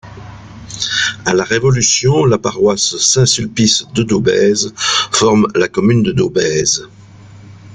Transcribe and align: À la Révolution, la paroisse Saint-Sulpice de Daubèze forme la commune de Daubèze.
À 1.27 1.35
la 1.35 1.43
Révolution, 1.43 2.25
la 2.25 2.39
paroisse 2.39 2.97
Saint-Sulpice 2.97 3.85
de 3.93 4.01
Daubèze 4.01 4.73
forme 4.75 5.45
la 5.53 5.67
commune 5.67 6.01
de 6.01 6.11
Daubèze. 6.11 6.89